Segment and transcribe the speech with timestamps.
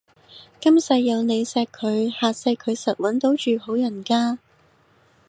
[0.59, 4.39] 今世有你錫佢，下世佢實搵到住好人家